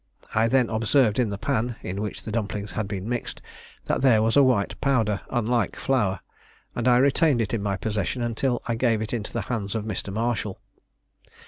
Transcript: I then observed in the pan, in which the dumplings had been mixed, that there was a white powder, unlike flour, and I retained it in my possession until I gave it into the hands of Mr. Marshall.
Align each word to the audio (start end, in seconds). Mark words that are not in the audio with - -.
I 0.33 0.47
then 0.47 0.67
observed 0.67 1.19
in 1.19 1.29
the 1.29 1.37
pan, 1.37 1.75
in 1.83 2.01
which 2.01 2.23
the 2.23 2.31
dumplings 2.31 2.71
had 2.71 2.87
been 2.87 3.07
mixed, 3.07 3.39
that 3.85 4.01
there 4.01 4.23
was 4.23 4.35
a 4.35 4.41
white 4.41 4.81
powder, 4.81 5.21
unlike 5.29 5.75
flour, 5.75 6.21
and 6.75 6.87
I 6.87 6.97
retained 6.97 7.39
it 7.39 7.53
in 7.53 7.61
my 7.61 7.77
possession 7.77 8.23
until 8.23 8.63
I 8.67 8.73
gave 8.73 9.03
it 9.03 9.13
into 9.13 9.31
the 9.31 9.41
hands 9.41 9.75
of 9.75 9.85
Mr. 9.85 10.11
Marshall. 10.11 10.59